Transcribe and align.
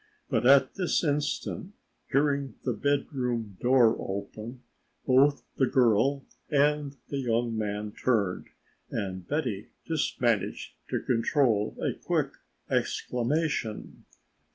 But 0.31 0.47
at 0.47 0.73
this 0.73 1.03
instant, 1.03 1.73
hearing 2.11 2.55
the 2.63 2.73
bedroom 2.73 3.57
door 3.61 3.95
open, 3.99 4.63
both 5.05 5.43
the 5.57 5.67
girl 5.67 6.25
and 6.49 6.97
the 7.09 7.19
young 7.19 7.55
man 7.55 7.91
turned 7.91 8.47
and 8.89 9.27
Betty 9.27 9.69
just 9.85 10.19
managed 10.19 10.73
to 10.89 11.01
control 11.03 11.77
a 11.79 11.93
quick 11.93 12.31
exclamation. 12.67 14.05